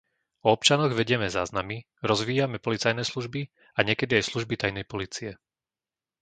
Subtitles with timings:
[0.41, 1.77] O občanoch vedieme záznamy,
[2.09, 3.41] rozvíjame policajné služby
[3.77, 5.29] a niekedy aj služby tajnej polície.